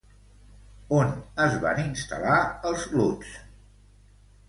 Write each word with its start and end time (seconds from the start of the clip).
On 0.99 1.13
es 1.45 1.59
van 1.67 1.83
instal·lar 1.83 2.41
els 2.73 2.91
Lutz? 2.99 3.39